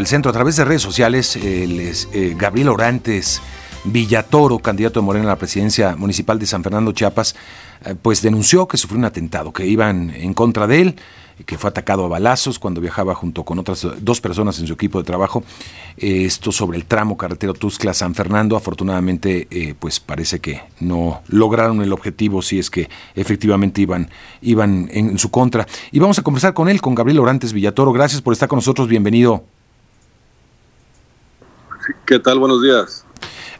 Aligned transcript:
del 0.00 0.06
centro 0.06 0.30
a 0.30 0.32
través 0.32 0.56
de 0.56 0.64
redes 0.64 0.80
sociales, 0.80 1.38
eh, 1.42 2.34
Gabriel 2.34 2.70
Orantes 2.70 3.42
Villatoro, 3.84 4.58
candidato 4.58 4.98
de 4.98 5.04
Morena 5.04 5.26
a 5.26 5.28
la 5.28 5.36
presidencia 5.36 5.94
municipal 5.94 6.38
de 6.38 6.46
San 6.46 6.62
Fernando, 6.62 6.92
Chiapas, 6.92 7.36
eh, 7.84 7.94
pues 8.00 8.22
denunció 8.22 8.66
que 8.66 8.78
sufrió 8.78 8.98
un 8.98 9.04
atentado, 9.04 9.52
que 9.52 9.66
iban 9.66 10.08
en 10.08 10.32
contra 10.32 10.66
de 10.66 10.80
él, 10.80 10.96
que 11.44 11.58
fue 11.58 11.68
atacado 11.68 12.06
a 12.06 12.08
balazos 12.08 12.58
cuando 12.58 12.80
viajaba 12.80 13.14
junto 13.14 13.44
con 13.44 13.58
otras 13.58 13.86
dos 14.00 14.22
personas 14.22 14.58
en 14.58 14.66
su 14.66 14.72
equipo 14.72 14.98
de 14.98 15.04
trabajo. 15.04 15.44
Eh, 15.98 16.24
esto 16.24 16.50
sobre 16.50 16.78
el 16.78 16.86
tramo 16.86 17.18
carretero 17.18 17.52
Tuxtla-San 17.52 18.14
Fernando. 18.14 18.56
Afortunadamente, 18.56 19.48
eh, 19.50 19.74
pues 19.78 20.00
parece 20.00 20.40
que 20.40 20.62
no 20.80 21.20
lograron 21.28 21.82
el 21.82 21.92
objetivo 21.92 22.40
si 22.40 22.58
es 22.58 22.70
que 22.70 22.88
efectivamente 23.14 23.82
iban, 23.82 24.08
iban 24.40 24.88
en, 24.92 25.18
su 25.18 25.30
contra. 25.30 25.66
Y 25.92 25.98
vamos 25.98 26.18
a 26.18 26.22
conversar 26.22 26.54
con 26.54 26.70
él, 26.70 26.80
con 26.80 26.94
Gabriel 26.94 27.18
Orantes 27.18 27.52
Villatoro. 27.52 27.92
Gracias 27.92 28.22
por 28.22 28.32
estar 28.32 28.48
con 28.48 28.56
nosotros. 28.56 28.88
Bienvenido. 28.88 29.44
¿Qué 32.06 32.18
tal? 32.18 32.38
Buenos 32.38 32.62
días. 32.62 33.04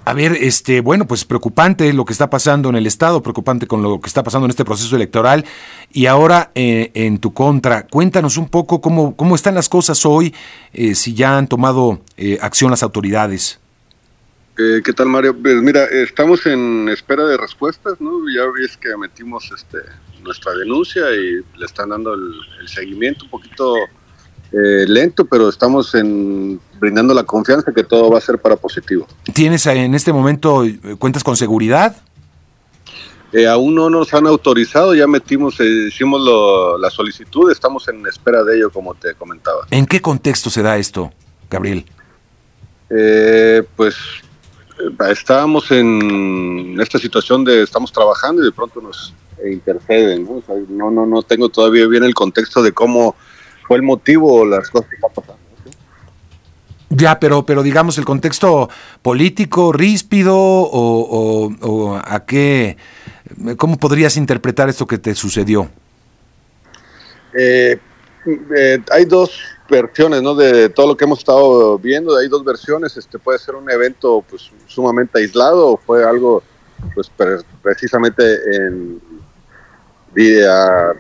A 0.05 0.15
ver, 0.15 0.33
este, 0.33 0.81
bueno, 0.81 1.07
pues 1.07 1.25
preocupante 1.25 1.93
lo 1.93 2.05
que 2.05 2.13
está 2.13 2.31
pasando 2.31 2.71
en 2.71 2.77
el 2.77 2.87
Estado, 2.87 3.23
preocupante 3.23 3.67
con 3.67 3.83
lo 3.83 4.01
que 4.01 4.09
está 4.09 4.23
pasando 4.23 4.47
en 4.47 4.51
este 4.51 4.65
proceso 4.65 4.97
electoral. 4.97 5.45
Y 5.93 6.07
ahora, 6.07 6.51
eh, 6.55 6.91
en 6.95 7.19
tu 7.19 7.35
contra, 7.35 7.87
cuéntanos 7.87 8.37
un 8.39 8.49
poco 8.49 8.81
cómo, 8.81 9.15
cómo 9.15 9.35
están 9.35 9.55
las 9.55 9.69
cosas 9.69 10.07
hoy, 10.07 10.35
eh, 10.73 10.95
si 10.95 11.15
ya 11.15 11.37
han 11.37 11.49
tomado 11.49 12.01
eh, 12.17 12.39
acción 12.41 12.71
las 12.71 12.83
autoridades. 12.83 13.61
¿Qué 14.57 14.93
tal, 14.93 15.07
Mario? 15.07 15.35
Pues 15.41 15.55
mira, 15.63 15.85
estamos 15.85 16.45
en 16.45 16.89
espera 16.91 17.25
de 17.25 17.39
respuestas, 17.39 17.99
¿no? 17.99 18.11
Ya 18.29 18.43
ves 18.61 18.77
que 18.77 18.95
metimos 18.95 19.51
este, 19.57 19.79
nuestra 20.23 20.53
denuncia 20.53 21.03
y 21.13 21.41
le 21.59 21.65
están 21.65 21.89
dando 21.89 22.13
el, 22.13 22.35
el 22.61 22.69
seguimiento 22.69 23.25
un 23.25 23.31
poquito 23.31 23.77
lento, 24.53 25.25
pero 25.25 25.49
estamos 25.49 25.95
en, 25.95 26.61
brindando 26.81 27.15
la 27.15 27.25
confianza 27.25 27.73
que 27.73 27.85
todo 27.85 28.11
va 28.11 28.19
a 28.19 28.21
ser 28.21 28.39
para 28.39 28.57
positivo. 28.57 29.07
¿Tienes 29.33 29.67
en 29.67 29.95
este 29.95 30.13
momento, 30.13 30.65
eh, 30.65 30.79
cuentas 30.99 31.23
con 31.23 31.37
seguridad? 31.37 31.97
Eh, 33.33 33.47
aún 33.47 33.77
no 33.77 33.91
nos 33.91 34.13
han 34.13 34.27
autorizado, 34.27 34.95
ya 34.95 35.07
metimos, 35.07 35.61
hicimos 35.61 36.21
la 36.81 36.91
solicitud, 36.91 37.53
estamos 37.53 37.87
en 37.89 38.05
espera 38.07 38.43
de 38.43 38.57
ello, 38.57 38.71
como 38.71 38.95
te 38.95 39.15
comentaba. 39.15 39.67
¿En 39.71 39.87
qué 39.87 40.01
contexto 40.01 40.51
se 40.51 40.63
da 40.63 40.79
esto, 40.79 41.13
Gabriel? 41.49 41.85
pues 43.77 43.95
estábamos 45.09 45.71
en 45.71 46.77
esta 46.81 46.99
situación 46.99 47.45
de 47.45 47.63
estamos 47.63 47.93
trabajando 47.93 48.43
y 48.43 48.47
de 48.47 48.53
pronto 48.53 48.81
nos 48.81 49.15
interceden. 49.49 50.27
¿no? 50.69 50.91
no, 50.91 51.07
no 51.07 51.23
tengo 51.23 51.49
todavía 51.49 51.87
bien 51.87 52.05
el 52.05 52.15
contexto 52.15 52.63
de 52.63 52.73
cómo 52.73 53.15
fue 53.67 53.77
el 53.77 53.83
motivo 53.83 54.45
las 54.45 54.69
cosas 54.71 54.89
que 54.89 54.97
están 54.97 55.11
pasando. 55.15 55.40
Ya, 56.93 57.21
pero, 57.21 57.47
pero 57.47 57.63
digamos 57.63 57.99
el 57.99 58.05
contexto 58.05 58.69
político, 59.01 59.73
ríspido, 59.73 60.37
o, 60.37 62.01
a 62.05 62.25
qué, 62.27 62.77
¿cómo 63.57 63.79
podrías 63.79 64.17
interpretar 64.17 64.69
esto 64.69 64.89
que 64.89 64.99
te 64.99 65.15
sucedió? 65.15 65.71
Eh, 67.33 67.79
eh, 68.57 68.83
hay 68.91 69.05
dos 69.05 69.41
versiones, 69.69 70.21
¿no? 70.21 70.35
De 70.35 70.69
todo 70.69 70.89
lo 70.89 70.97
que 70.97 71.05
hemos 71.05 71.21
estado 71.21 71.79
viendo, 71.79 72.17
hay 72.17 72.27
dos 72.27 72.45
versiones. 72.45 72.97
Este 72.97 73.21
puede 73.21 73.39
ser 73.39 73.55
un 73.55 73.71
evento, 73.71 74.25
pues, 74.29 74.51
sumamente 74.67 75.21
aislado, 75.21 75.69
o 75.69 75.77
fue 75.77 76.05
algo, 76.05 76.43
pues, 76.93 77.09
precisamente 77.63 78.23
en 78.57 79.01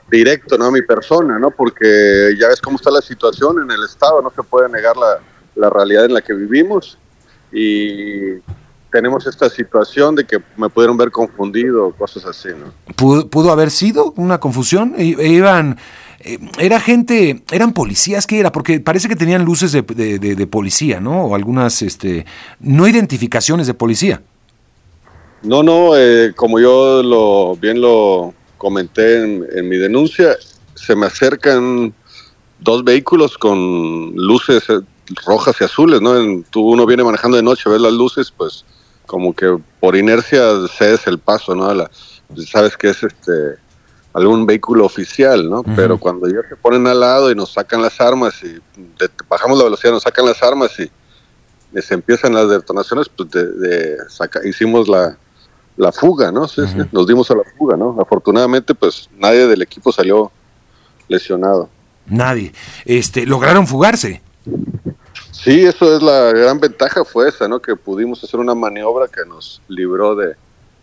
directo 0.08 0.56
¿no? 0.56 0.66
a 0.66 0.70
mi 0.70 0.82
persona, 0.82 1.36
¿no? 1.36 1.50
porque 1.50 2.32
ya 2.38 2.46
ves 2.46 2.60
cómo 2.60 2.76
está 2.76 2.92
la 2.92 3.00
situación 3.00 3.60
en 3.60 3.68
el 3.68 3.82
Estado, 3.82 4.22
no 4.22 4.30
se 4.30 4.40
puede 4.44 4.68
negar 4.68 4.96
la, 4.96 5.18
la 5.60 5.70
realidad 5.70 6.06
en 6.06 6.14
la 6.14 6.22
que 6.22 6.32
vivimos 6.34 6.98
y 7.52 8.38
tenemos 8.90 9.26
esta 9.26 9.48
situación 9.48 10.16
de 10.16 10.24
que 10.24 10.38
me 10.56 10.68
pudieron 10.68 10.96
ver 10.96 11.10
confundido, 11.10 11.92
cosas 11.92 12.24
así. 12.26 12.48
¿no? 12.48 12.72
¿Pudo, 12.96 13.52
haber 13.52 13.70
sido 13.70 14.12
una 14.16 14.38
confusión? 14.38 14.94
E, 14.98 15.04
iban, 15.04 15.78
eh, 16.20 16.38
era 16.58 16.80
gente, 16.80 17.42
eran 17.50 17.72
policías, 17.72 18.26
¿qué 18.26 18.40
era? 18.40 18.52
Porque 18.52 18.80
parece 18.80 19.08
que 19.08 19.16
tenían 19.16 19.44
luces 19.44 19.72
de, 19.72 19.82
de, 19.82 20.46
policía, 20.46 21.00
¿no? 21.00 21.26
O 21.26 21.34
algunas, 21.34 21.82
este, 21.82 22.26
no 22.58 22.86
identificaciones 22.88 23.66
de 23.66 23.74
policía. 23.74 24.22
No, 25.42 25.62
no, 25.62 25.96
eh, 25.96 26.32
como 26.36 26.60
yo 26.60 27.02
lo 27.02 27.56
bien 27.56 27.80
lo 27.80 28.34
comenté 28.58 29.22
en, 29.22 29.68
mi 29.68 29.76
denuncia, 29.76 30.36
se 30.74 30.94
me 30.94 31.06
acercan 31.06 31.94
dos 32.58 32.84
vehículos 32.84 33.38
con 33.38 34.12
luces 34.14 34.68
eh, 34.68 34.80
rojas 35.24 35.56
y 35.60 35.64
azules, 35.64 36.00
¿no? 36.00 36.42
tú 36.50 36.60
uno 36.60 36.86
viene 36.86 37.04
manejando 37.04 37.36
de 37.36 37.42
noche, 37.42 37.68
ves 37.68 37.80
las 37.80 37.92
luces, 37.92 38.32
pues 38.36 38.64
como 39.06 39.34
que 39.34 39.58
por 39.80 39.96
inercia 39.96 40.40
cedes 40.68 41.06
el 41.06 41.18
paso, 41.18 41.54
¿no? 41.54 41.72
La, 41.74 41.90
sabes 42.46 42.76
que 42.76 42.90
es 42.90 43.02
este 43.02 43.32
algún 44.12 44.46
vehículo 44.46 44.84
oficial, 44.84 45.48
¿no? 45.48 45.62
Pero 45.62 45.98
cuando 45.98 46.28
ya 46.28 46.48
se 46.48 46.56
ponen 46.56 46.86
al 46.86 47.00
lado 47.00 47.30
y 47.30 47.34
nos 47.34 47.52
sacan 47.52 47.80
las 47.82 48.00
armas 48.00 48.34
y 48.42 48.58
bajamos 49.28 49.58
la 49.58 49.64
velocidad, 49.64 49.92
nos 49.92 50.02
sacan 50.02 50.26
las 50.26 50.42
armas 50.42 50.78
y, 50.78 50.90
se 51.80 51.94
empiezan 51.94 52.34
las 52.34 52.48
detonaciones, 52.48 53.08
pues 53.08 53.30
de, 53.30 53.96
hicimos 54.44 54.88
la, 54.88 55.16
la 55.76 55.92
fuga, 55.92 56.32
¿no? 56.32 56.48
Sí, 56.48 56.62
nos 56.90 57.06
dimos 57.06 57.30
a 57.30 57.36
la 57.36 57.44
fuga, 57.56 57.76
¿no? 57.76 57.96
Afortunadamente, 58.00 58.74
pues 58.74 59.08
nadie 59.16 59.46
del 59.46 59.62
equipo 59.62 59.92
salió 59.92 60.32
lesionado. 61.06 61.68
Nadie. 62.06 62.52
Este, 62.84 63.24
¿Lograron 63.24 63.68
fugarse? 63.68 64.20
Sí, 65.42 65.64
eso 65.64 65.96
es 65.96 66.02
la 66.02 66.32
gran 66.32 66.60
ventaja, 66.60 67.04
fue 67.04 67.28
esa, 67.28 67.48
¿no? 67.48 67.60
Que 67.60 67.74
pudimos 67.74 68.22
hacer 68.22 68.38
una 68.38 68.54
maniobra 68.54 69.08
que 69.08 69.24
nos 69.26 69.62
libró 69.68 70.14
de, 70.14 70.36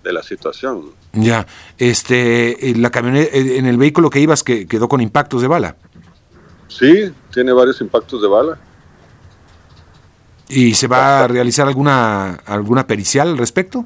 la 0.03 0.23
situación. 0.23 0.91
Ya, 1.11 1.45
este, 1.77 2.73
la 2.77 2.89
camioneta, 2.89 3.35
en 3.35 3.65
el 3.65 3.77
vehículo 3.77 4.09
que 4.09 4.21
ibas 4.21 4.41
que 4.41 4.65
quedó 4.65 4.87
con 4.87 5.01
impactos 5.01 5.41
de 5.41 5.49
bala. 5.49 5.75
Sí, 6.69 7.11
tiene 7.33 7.51
varios 7.51 7.81
impactos 7.81 8.21
de 8.21 8.27
bala. 8.29 8.57
¿Y 10.47 10.73
se 10.75 10.87
va 10.87 11.25
a 11.25 11.27
realizar 11.27 11.67
alguna 11.67 12.35
alguna 12.45 12.87
pericial 12.87 13.27
al 13.27 13.37
respecto? 13.37 13.85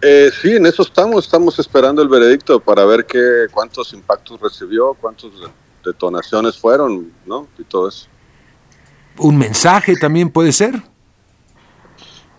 Eh, 0.00 0.30
sí, 0.40 0.56
en 0.56 0.64
eso 0.64 0.82
estamos. 0.82 1.26
Estamos 1.26 1.58
esperando 1.58 2.00
el 2.00 2.08
veredicto 2.08 2.58
para 2.58 2.86
ver 2.86 3.04
qué, 3.04 3.46
cuántos 3.50 3.92
impactos 3.92 4.40
recibió, 4.40 4.94
cuántas 4.94 5.30
detonaciones 5.84 6.56
fueron, 6.56 7.12
¿no? 7.26 7.48
Y 7.58 7.64
todo 7.64 7.88
eso. 7.88 8.06
¿Un 9.18 9.36
mensaje 9.36 9.96
también 9.96 10.30
puede 10.30 10.52
ser? 10.52 10.82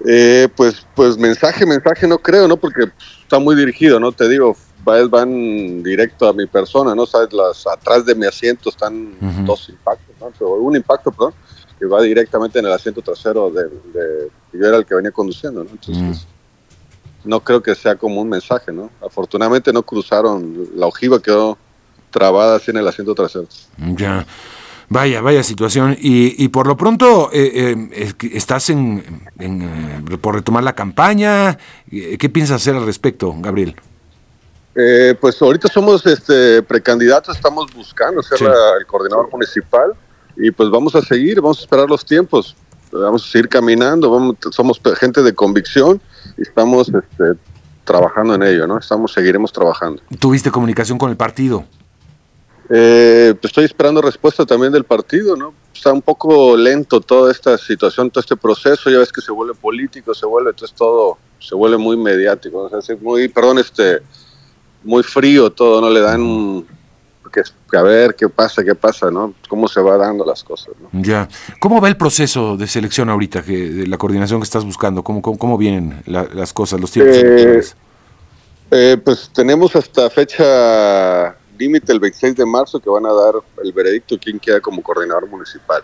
Eh, 0.08 0.48
pues, 0.56 0.86
pues 0.94 1.18
mensaje, 1.18 1.66
mensaje 1.66 2.08
no 2.08 2.18
creo, 2.18 2.48
¿no? 2.48 2.58
Porque 2.58 2.92
está 3.22 3.40
muy 3.40 3.56
dirigido, 3.56 4.00
¿no? 4.00 4.12
Te 4.12 4.28
digo, 4.30 4.56
van 4.84 5.82
directo 5.82 6.28
a 6.28 6.34
mi 6.34 6.46
persona, 6.46 6.94
¿no? 6.94 7.06
Sabes, 7.06 7.34
las, 7.34 7.66
atrás 7.66 8.06
de 8.06 8.14
mi 8.14 8.26
asiento 8.26 8.70
están 8.70 9.46
dos 9.46 9.70
impactos, 9.70 10.16
¿no? 10.20 10.48
un 10.48 10.76
impacto, 10.76 11.12
perdón, 11.12 11.34
que 11.80 11.86
va 11.86 12.02
directamente 12.02 12.60
en 12.60 12.66
el 12.66 12.72
asiento 12.72 13.02
trasero 13.02 13.50
de, 13.50 13.64
de 13.64 14.32
yo 14.54 14.68
era 14.68 14.78
el 14.78 14.86
que 14.86 14.96
venía 14.96 15.12
conduciendo, 15.12 15.64
¿no? 15.64 15.72
Entonces, 15.72 16.28
no 17.24 17.40
creo 17.40 17.64
que 17.64 17.74
sea 17.74 17.96
como 17.96 18.22
un 18.22 18.30
mensaje, 18.30 18.72
¿no? 18.72 18.92
Afortunadamente 19.04 19.74
no 19.74 19.82
cruzaron, 19.82 20.70
la 20.76 20.86
ojiva 20.86 21.20
quedó 21.20 21.58
trabada 22.12 22.58
así 22.58 22.72
en 22.72 22.78
el 22.78 22.88
asiento 22.88 23.16
trasero. 23.16 23.48
Ya. 23.78 24.26
Vaya, 24.90 25.22
vaya 25.22 25.44
situación. 25.44 25.98
Y, 26.00 26.44
y 26.44 26.50
por 26.50 26.68
lo 26.68 26.78
pronto, 26.78 27.30
eh, 27.34 27.76
eh, 27.92 28.14
¿estás 28.34 28.70
en, 28.70 29.04
eh, 29.40 30.18
por 30.22 30.36
retomar 30.36 30.64
la 30.64 30.74
campaña? 30.74 31.58
¿Qué 31.90 32.30
piensas 32.30 32.62
hacer 32.62 32.76
al 32.76 32.86
respecto, 32.86 33.34
Gabriel? 33.40 33.76
pues 35.22 35.42
ahorita 35.42 35.70
somos 35.70 36.06
este, 36.06 36.62
precandidatos, 36.62 37.38
estamos 37.38 37.74
buscando 37.74 38.22
ser 38.22 38.42
el 38.42 38.86
coordinador 38.86 39.32
municipal 39.32 39.94
y 40.36 40.52
pues 40.52 40.70
vamos 40.70 40.94
a 40.96 41.02
seguir, 41.02 41.40
vamos 41.40 41.60
a 41.60 41.62
esperar 41.62 41.90
los 41.90 42.04
tiempos, 42.04 42.58
vamos 42.92 43.26
a 43.26 43.32
seguir 43.32 43.48
caminando, 43.48 44.12
vamos, 44.12 44.36
somos 44.52 44.82
gente 45.00 45.24
de 45.24 45.34
convicción 45.34 46.02
estamos 46.38 46.90
este, 46.90 47.40
trabajando 47.84 48.36
en 48.36 48.44
ello, 48.44 48.68
¿no? 48.68 48.78
Estamos, 48.78 49.14
seguiremos 49.14 49.52
trabajando. 49.52 50.02
¿Tuviste 50.20 50.52
comunicación 50.52 50.98
con 50.98 51.10
el 51.10 51.18
partido? 51.18 51.66
Eh, 52.70 53.36
pues 53.40 53.52
estoy 53.52 53.66
esperando 53.66 54.02
respuesta 54.02 54.46
también 54.46 54.72
del 54.72 54.84
partido, 54.84 55.36
¿no? 55.36 55.54
Está 55.74 55.94
un 55.94 56.02
poco 56.02 56.58
lento 56.58 57.00
toda 57.00 57.32
esta 57.32 57.58
situación, 57.58 58.10
todo 58.10 58.22
este 58.22 58.36
proceso, 58.36 58.90
ya 58.90 59.00
ves 59.00 59.12
que 59.12 59.22
se 59.22 59.32
vuelve 59.32 59.54
político, 59.54 60.14
se 60.16 60.26
vuelve, 60.26 60.50
entonces 60.50 60.76
todo 60.76 61.18
se 61.40 61.54
vuelve 61.54 61.78
muy 61.78 61.96
mediático, 61.96 62.64
o 62.64 62.82
sea, 62.82 62.96
muy, 63.02 63.28
perdón, 63.28 63.60
este, 63.60 64.00
muy 64.84 65.04
frío 65.04 65.52
todo, 65.52 65.80
¿no? 65.82 65.90
Le 65.90 66.00
dan 66.00 66.66
que, 67.32 67.78
a 67.78 67.82
ver 67.82 68.16
qué 68.16 68.30
pasa, 68.30 68.64
qué 68.64 68.74
pasa, 68.74 69.12
¿no? 69.12 69.34
Cómo 69.50 69.68
se 69.68 69.82
va 69.82 69.98
dando 69.98 70.26
las 70.26 70.44
cosas, 70.44 70.74
¿no? 70.82 71.02
Ya. 71.02 71.28
¿Cómo 71.60 71.82
va 71.82 71.88
el 71.88 71.98
proceso 71.98 72.58
de 72.58 72.68
selección 72.68 73.10
ahorita, 73.10 73.44
que, 73.44 73.70
de 73.70 73.88
la 73.88 73.98
coordinación 73.98 74.40
que 74.40 74.46
estás 74.46 74.64
buscando? 74.64 75.04
¿Cómo, 75.04 75.22
cómo, 75.22 75.58
vienen 75.58 76.02
las 76.06 76.54
cosas, 76.54 76.80
los 76.80 76.92
tiempos? 76.92 77.18
Eh, 77.18 77.62
eh, 78.72 78.98
pues 79.04 79.30
tenemos 79.34 79.76
hasta 79.76 80.10
fecha 80.10 81.36
límite 81.58 81.92
el 81.92 82.00
26 82.00 82.36
de 82.36 82.46
marzo 82.46 82.80
que 82.80 82.90
van 82.90 83.06
a 83.06 83.14
dar 83.14 83.36
el 83.64 83.72
veredicto 83.74 84.18
quién 84.20 84.40
queda 84.40 84.60
como 84.60 84.82
coordinador 84.82 85.28
municipal. 85.28 85.84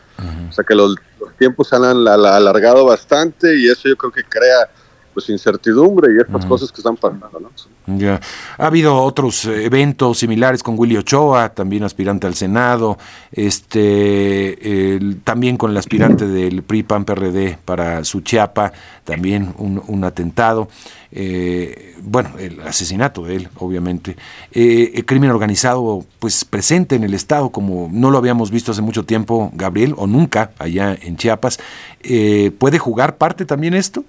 O 0.50 0.52
sea 0.52 0.64
que 0.64 0.76
los, 0.76 0.96
tiempos 1.38 1.70
se 1.70 1.76
han 1.76 1.86
alargado 1.86 2.86
bastante 2.86 3.58
y 3.58 3.68
eso 3.68 3.88
yo 3.88 3.96
creo 3.98 4.12
que 4.12 4.24
crea 4.24 4.70
pues 5.13 5.30
incertidumbre 5.30 6.13
y 6.13 6.22
estas 6.22 6.46
cosas 6.46 6.72
que 6.72 6.78
están 6.78 6.96
pasando, 6.98 7.40
¿no? 7.40 7.50
Ya. 7.98 8.19
Ha 8.58 8.68
habido 8.68 8.96
otros 9.02 9.46
eventos 9.46 10.19
similares 10.19 10.63
con 10.63 10.78
Willy 10.78 10.98
Ochoa, 10.98 11.50
también 11.50 11.84
aspirante 11.84 12.28
al 12.28 12.36
Senado, 12.36 12.98
este, 13.31 15.00
también 15.24 15.58
con 15.58 15.72
el 15.72 15.78
aspirante 15.78 16.28
del 16.28 16.63
PRI 16.63 16.84
PAN 16.84 17.06
PRD 17.06 17.58
para 17.63 18.04
Suchiapa, 18.04 18.72
también 19.04 19.54
un, 19.58 20.04
atentado, 20.04 20.69
eh, 21.12 21.96
bueno, 22.02 22.31
el 22.40 22.62
asesinato 22.62 23.24
de 23.24 23.36
él, 23.36 23.50
obviamente, 23.58 24.16
eh, 24.52 24.92
el 24.96 25.06
crimen 25.06 25.31
organizado, 25.31 26.06
pues 26.19 26.46
presente 26.46 26.96
en 26.96 27.04
el 27.04 27.13
estado 27.13 27.50
como 27.50 27.90
no 27.92 28.12
lo 28.12 28.18
habíamos 28.18 28.52
visto 28.52 28.72
hace 28.72 28.81
mucho 28.81 29.04
tiempo, 29.06 29.52
Gabriel, 29.54 29.96
o 29.98 30.08
nunca 30.08 30.52
allá 30.60 30.98
en 31.02 31.18
Chiapas, 31.18 31.60
eh, 32.02 32.52
¿puede 32.58 32.80
jugar 32.80 33.18
parte 33.18 33.46
también 33.46 33.74
esto? 33.74 34.06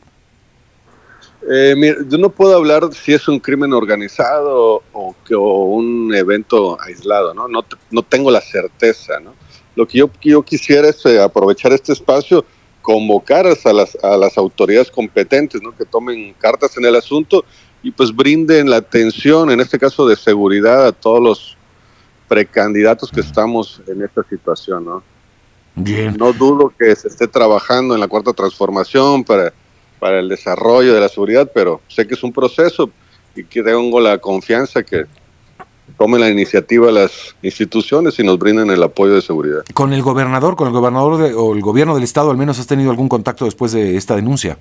Eh, 1.55 1.97
yo 2.09 2.17
no 2.17 2.31
puedo 2.31 2.57
hablar 2.57 2.89
si 2.95 3.13
es 3.13 3.29
un 3.29 3.39
crimen 3.39 3.75
organizado 3.75 4.83
o, 4.93 5.15
un 5.67 6.15
evento 6.15 6.81
aislado, 6.81 7.35
¿no? 7.35 7.47
No, 7.47 7.63
no 7.91 8.03
tengo 8.03 8.31
la 8.31 8.41
certeza, 8.41 9.21
¿no? 9.21 9.35
Lo 9.75 9.87
que 9.87 9.99
yo, 9.99 10.11
yo 10.23 10.43
quisiera 10.43 10.89
es 10.89 11.05
eh, 11.05 11.21
aprovechar 11.21 11.75
este 11.75 11.93
espacio, 11.93 12.47
convocar 12.81 13.47
a 13.47 13.73
las, 13.73 13.99
a 14.03 14.17
las 14.17 14.39
autoridades 14.39 14.91
competentes, 14.91 15.61
¿no? 15.63 15.77
Que 15.77 15.85
tomen 15.85 16.33
cartas 16.39 16.75
en 16.79 16.87
el 16.87 16.97
asunto 16.97 17.45
y 17.83 17.91
pues 17.91 18.17
brinden 18.17 18.71
la 18.71 18.77
atención, 18.77 19.51
en 19.51 19.61
este 19.61 19.79
caso 19.79 20.09
de 20.09 20.17
seguridad, 20.17 20.87
a 20.87 20.93
todos 20.93 21.21
los 21.21 21.57
precandidatos 22.29 23.11
que 23.11 23.21
estamos 23.21 23.83
en 23.89 24.03
esta 24.03 24.23
situación, 24.23 24.87
¿no? 24.87 25.03
Bien. 25.75 26.17
No 26.17 26.33
dudo 26.33 26.73
que 26.79 26.97
se 26.97 27.09
esté 27.09 27.29
trabajando 27.29 27.93
en 27.93 28.01
la 28.01 28.09
cuarta 28.09 28.33
transformación 28.33 29.23
para 29.23 29.53
para 30.03 30.19
el 30.19 30.29
desarrollo 30.29 30.95
de 30.95 31.01
la 31.01 31.09
seguridad, 31.09 31.49
pero 31.55 31.81
sé 31.87 32.09
que 32.09 32.15
es 32.15 32.25
un 32.25 32.33
proceso 32.33 32.91
y 33.37 33.45
que 33.45 33.63
tengo 33.63 34.01
la 34.01 34.19
confianza 34.19 34.83
que 34.83 35.05
tomen 35.97 36.21
la 36.21 36.29
iniciativa 36.29 36.91
las 36.91 37.37
instituciones 37.41 38.19
y 38.19 38.25
nos 38.25 38.37
brinden 38.37 38.69
el 38.71 38.83
apoyo 38.83 39.15
de 39.15 39.23
seguridad. 39.23 39.61
¿Con 39.73 39.93
el 39.93 40.03
gobernador, 40.03 40.57
con 40.57 40.67
el 40.67 40.73
gobernador 40.73 41.33
o 41.37 41.55
el 41.55 41.61
gobierno 41.61 41.95
del 41.95 42.03
estado 42.03 42.33
al 42.33 42.37
menos 42.37 42.59
has 42.59 42.67
tenido 42.67 42.91
algún 42.91 43.09
contacto 43.09 43.45
después 43.45 43.71
de 43.71 43.97
esta 43.97 44.17
denuncia? 44.17 44.59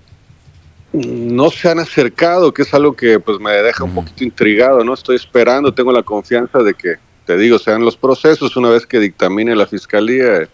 No 0.94 1.50
se 1.50 1.70
han 1.70 1.80
acercado, 1.80 2.54
que 2.54 2.62
es 2.62 2.72
algo 2.76 2.94
que 2.94 3.20
pues 3.20 3.40
me 3.40 3.50
deja 3.52 3.84
un 3.84 3.94
mm. 3.94 3.96
poquito 3.96 4.24
intrigado, 4.24 4.84
¿no? 4.84 4.94
Estoy 4.94 5.16
esperando, 5.16 5.74
tengo 5.74 5.92
la 5.92 6.04
confianza 6.04 6.60
de 6.60 6.76
que, 6.76 6.98
te 7.26 7.36
digo, 7.36 7.58
sean 7.58 7.84
los 7.84 7.98
procesos, 7.98 8.56
una 8.56 8.70
vez 8.70 8.86
que 8.86 9.00
dictamine 9.00 9.56
la 9.56 9.66
fiscalía 9.66 10.48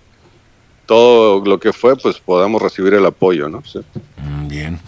todo 0.88 1.46
lo 1.46 1.60
que 1.60 1.74
fue, 1.74 1.96
pues 1.96 2.18
podamos 2.18 2.62
recibir 2.62 2.96
el 2.96 3.06
apoyo, 3.06 3.50
¿no? 3.50 3.62
Sí. 3.64 3.80
Mm, 4.18 4.48
bien. 4.48 4.80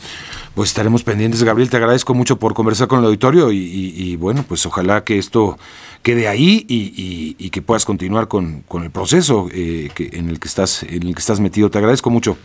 Pues 0.56 0.70
estaremos 0.72 1.04
pendientes, 1.04 1.44
Gabriel. 1.44 1.70
Te 1.70 1.78
agradezco 1.78 2.14
mucho 2.14 2.38
por 2.38 2.54
conversar 2.54 2.88
con 2.88 3.00
el 3.00 3.06
auditorio 3.06 3.52
y, 3.52 4.16
bueno, 4.16 4.44
pues 4.48 4.66
ojalá 4.66 5.04
que 5.04 5.18
esto 5.18 5.58
quede 6.02 6.28
ahí 6.28 6.66
y, 6.68 7.50
que 7.50 7.62
puedas 7.62 7.86
continuar 7.86 8.28
con, 8.28 8.64
el 8.74 8.92
proceso 8.92 9.48
eh, 9.54 9.90
que, 9.94 10.10
en 10.14 10.30
el 10.30 10.40
que 10.40 10.48
estás 10.48 10.84
en 10.84 11.04
el 11.04 11.14
que 11.14 11.20
estás 11.20 11.40
metido. 11.40 11.70
Te 11.70 11.78
agradezco 11.78 12.10
mucho. 12.10 12.36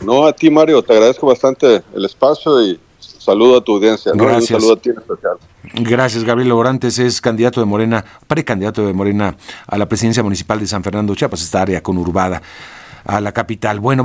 No, 0.00 0.26
a 0.26 0.32
ti, 0.32 0.50
Mario, 0.50 0.82
te 0.82 0.94
agradezco 0.94 1.26
bastante 1.26 1.82
el 1.94 2.04
espacio 2.04 2.62
y 2.62 2.80
saludo 3.26 3.58
a 3.58 3.60
tu 3.60 3.74
audiencia. 3.74 4.12
Gracias. 4.14 4.52
Un 4.52 4.60
saludo 4.60 4.72
a 4.72 4.76
ti 4.80 4.90
en 4.90 4.96
especial. 4.96 5.36
Gracias, 5.74 6.24
Gabriel 6.24 6.52
Orantes 6.52 6.98
es 6.98 7.20
candidato 7.20 7.60
de 7.60 7.66
Morena, 7.66 8.04
precandidato 8.26 8.86
de 8.86 8.92
Morena 8.92 9.36
a 9.66 9.76
la 9.76 9.86
presidencia 9.86 10.22
municipal 10.22 10.58
de 10.58 10.66
San 10.66 10.82
Fernando 10.82 11.14
Chiapas, 11.14 11.42
esta 11.42 11.62
área 11.62 11.82
conurbada 11.82 12.40
a 13.04 13.20
la 13.20 13.32
capital. 13.32 13.80
Bueno, 13.80 14.02